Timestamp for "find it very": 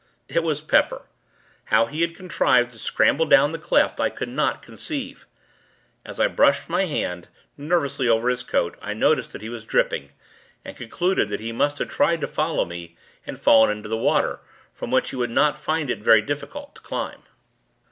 15.55-16.23